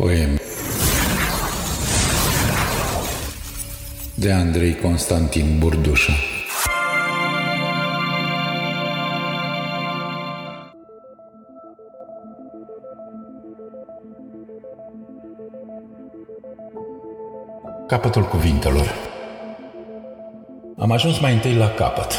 Poem 0.00 0.40
de 4.14 4.32
Andrei 4.32 4.74
Constantin 4.74 5.58
Burdușa 5.58 6.12
Capătul 17.86 18.22
cuvintelor 18.22 18.94
Am 20.78 20.90
ajuns 20.90 21.18
mai 21.18 21.32
întâi 21.32 21.54
la 21.54 21.70
capăt. 21.70 22.12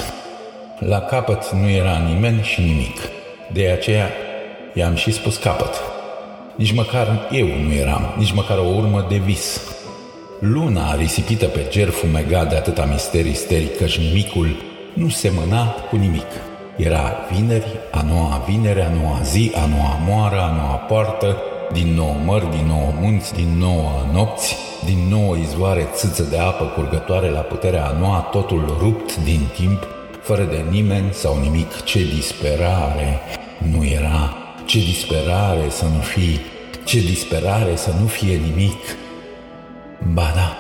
La 0.80 1.00
capăt 1.00 1.52
nu 1.52 1.70
era 1.70 1.98
nimeni 1.98 2.42
și 2.42 2.62
nimic. 2.62 2.98
De 3.54 3.70
aceea 3.70 4.10
i-am 4.74 4.96
și 4.96 5.12
spus 5.12 5.38
capăt. 5.38 5.95
Nici 6.56 6.74
măcar 6.74 7.30
eu 7.32 7.48
nu 7.48 7.74
eram, 7.74 8.14
nici 8.18 8.34
măcar 8.34 8.58
o 8.58 8.68
urmă 8.76 9.06
de 9.10 9.18
vis. 9.18 9.62
Luna 10.40 10.96
risipită 10.96 11.46
pe 11.46 11.68
ger 11.70 11.90
fumega 11.90 12.46
de 12.46 12.56
atâta 12.56 12.86
mister 12.86 13.26
isteric 13.26 13.78
căci 13.78 14.00
micul 14.14 14.56
nu 14.94 15.10
semăna 15.10 15.66
cu 15.90 15.96
nimic. 15.96 16.28
Era 16.78 17.14
vineri, 17.32 17.66
a 17.92 18.02
noua 18.02 18.44
vinere, 18.48 18.84
a 18.84 18.90
noua 18.90 19.20
zi, 19.24 19.52
a 19.56 19.66
noua 19.66 20.00
moară, 20.08 20.42
a 20.42 20.56
noua 20.56 20.76
poartă, 20.76 21.38
din 21.74 21.94
nou 21.94 22.16
mări, 22.26 22.50
din 22.52 22.66
nou 22.68 22.94
munți, 23.02 23.34
din 23.34 23.58
nou 23.58 24.10
nopți, 24.14 24.56
din 24.86 25.08
nou 25.10 25.36
izvoare 25.36 25.88
țâță 25.94 26.24
de 26.24 26.38
apă 26.38 26.66
curgătoare 26.66 27.30
la 27.30 27.40
puterea 27.40 27.86
a 27.86 27.98
noua, 28.00 28.20
totul 28.20 28.78
rupt 28.80 29.16
din 29.24 29.42
timp, 29.56 29.88
fără 30.22 30.44
de 30.44 30.66
nimeni 30.70 31.14
sau 31.14 31.40
nimic. 31.40 31.84
Ce 31.84 32.00
disperare 32.16 33.20
nu 33.72 33.86
era 33.86 34.45
ce 34.66 34.80
disperare 34.80 35.70
să 35.70 35.86
nu 35.86 36.00
fii, 36.00 36.40
ce 36.84 37.00
disperare 37.00 37.76
să 37.76 37.94
nu 38.00 38.08
fie 38.08 38.36
nimic. 38.36 38.80
Ba 40.14 40.32
da, 40.36 40.58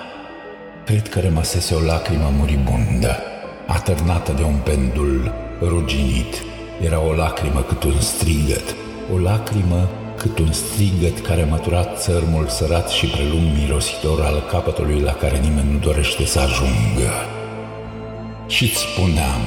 cred 0.86 1.10
că 1.10 1.20
rămăsese 1.20 1.76
o 1.76 1.80
lacrimă 1.80 2.32
muribundă, 2.38 3.20
atârnată 3.68 4.32
de 4.32 4.44
un 4.44 4.56
pendul 4.64 5.34
ruginit. 5.62 6.44
Era 6.82 7.00
o 7.00 7.14
lacrimă 7.14 7.62
cât 7.62 7.84
un 7.84 8.00
strigăt, 8.00 8.76
o 9.14 9.18
lacrimă 9.18 9.90
cât 10.18 10.40
un 10.40 10.52
strigăt 10.52 11.20
care 11.20 11.42
a 11.42 11.46
măturat 11.46 12.00
țărmul 12.02 12.48
sărat 12.48 12.90
și 12.90 13.06
prelung 13.06 13.58
mirositor 13.60 14.22
al 14.22 14.44
capătului 14.52 15.00
la 15.00 15.14
care 15.14 15.38
nimeni 15.38 15.72
nu 15.72 15.78
dorește 15.80 16.26
să 16.26 16.40
ajungă. 16.40 17.12
Și-ți 18.48 18.78
spuneam, 18.78 19.42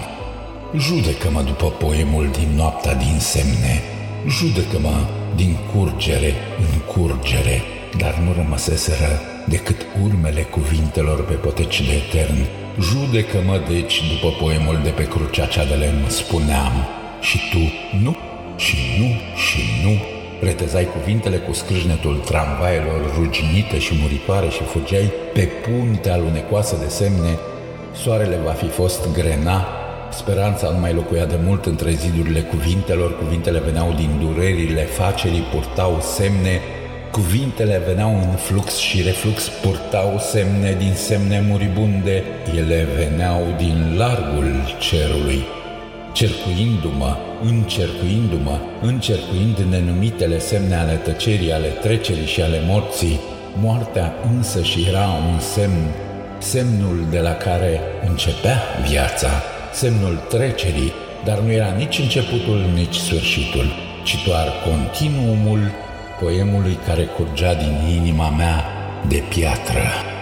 judecă-mă 0.77 1.43
după 1.43 1.67
poemul 1.67 2.29
din 2.39 2.49
noaptea 2.57 2.95
din 2.95 3.19
semne, 3.19 3.83
Judecă-mă 4.29 5.07
din 5.37 5.57
curgere 5.75 6.33
în 6.59 6.79
curgere, 6.93 7.63
dar 7.99 8.15
nu 8.25 8.33
rămăseseră 8.37 9.21
decât 9.47 9.87
urmele 10.05 10.43
cuvintelor 10.43 11.25
pe 11.25 11.33
poteci 11.33 11.81
de 11.81 11.93
etern. 11.93 12.39
Judecă-mă 12.81 13.61
deci 13.69 14.03
după 14.13 14.37
poemul 14.41 14.81
de 14.83 14.91
pe 14.91 15.09
crucea 15.09 15.47
cea 15.47 15.65
de 15.65 15.75
lemn, 15.75 16.09
spuneam, 16.09 16.73
și 17.21 17.39
tu 17.51 17.63
nu, 18.03 18.17
și 18.57 18.77
nu, 18.99 19.09
și 19.45 19.61
nu, 19.85 19.95
retezai 20.41 20.87
cuvintele 20.97 21.37
cu 21.37 21.53
scrâșnetul 21.53 22.17
tramvaielor 22.17 23.15
ruginite 23.19 23.79
și 23.79 23.93
muritoare 24.01 24.49
și 24.49 24.63
fugeai 24.63 25.13
pe 25.35 25.49
punte 25.65 26.11
alunecoasă 26.11 26.77
de 26.83 26.89
semne, 26.89 27.39
soarele 28.03 28.41
va 28.45 28.53
fi 28.53 28.69
fost 28.69 29.13
grena 29.13 29.67
Speranța 30.11 30.71
nu 30.71 30.79
mai 30.79 30.93
locuia 30.93 31.25
de 31.25 31.39
mult 31.45 31.67
între 31.67 31.91
zidurile 31.91 32.41
cuvintelor, 32.41 33.19
cuvintele 33.19 33.59
veneau 33.59 33.93
din 33.93 34.11
durerile 34.21 34.83
facerii, 34.83 35.49
purtau 35.53 35.99
semne, 36.01 36.61
cuvintele 37.11 37.83
veneau 37.87 38.11
în 38.11 38.35
flux 38.37 38.77
și 38.77 39.03
reflux, 39.03 39.49
purtau 39.49 40.19
semne 40.19 40.77
din 40.79 40.93
semne 40.95 41.45
muribunde, 41.49 42.23
ele 42.57 42.87
veneau 42.97 43.43
din 43.57 43.95
largul 43.97 44.77
cerului, 44.79 45.43
cercuindu-mă, 46.13 47.17
încercuindu-mă, 47.43 48.59
încercuind 48.83 49.59
nenumitele 49.59 50.39
semne 50.39 50.77
ale 50.77 50.95
tăcerii, 50.95 51.53
ale 51.53 51.69
trecerii 51.69 52.27
și 52.27 52.43
ale 52.43 52.61
morții, 52.67 53.21
moartea 53.61 54.15
însă 54.37 54.63
și 54.63 54.87
era 54.89 55.07
un 55.33 55.39
semn, 55.39 55.95
semnul 56.39 57.07
de 57.11 57.19
la 57.19 57.33
care 57.35 57.81
începea 58.09 58.59
viața 58.89 59.29
semnul 59.73 60.17
trecerii, 60.29 60.93
dar 61.25 61.39
nu 61.39 61.53
era 61.53 61.71
nici 61.77 61.99
începutul, 61.99 62.71
nici 62.75 62.97
sfârșitul, 62.97 63.67
ci 64.05 64.17
doar 64.27 64.49
continuumul 64.69 65.61
poemului 66.21 66.79
care 66.87 67.05
curgea 67.05 67.55
din 67.55 67.97
inima 67.97 68.29
mea 68.29 68.65
de 69.09 69.23
piatră. 69.29 70.18